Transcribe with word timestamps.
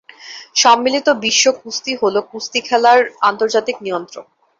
সম্মিলিত 0.55 1.07
বিশ্ব 1.23 1.45
কুস্তি 1.59 1.93
হল 2.01 2.15
কুস্তি 2.31 2.59
খেলার 2.67 2.99
আন্তর্জাতিক 3.21 3.77
নিয়ন্ত্রক। 3.85 4.25